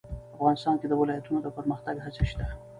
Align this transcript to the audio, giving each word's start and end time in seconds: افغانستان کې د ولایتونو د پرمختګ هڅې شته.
افغانستان 0.35 0.75
کې 0.79 0.87
د 0.89 0.93
ولایتونو 1.01 1.39
د 1.43 1.47
پرمختګ 1.57 1.95
هڅې 2.05 2.23
شته. 2.31 2.45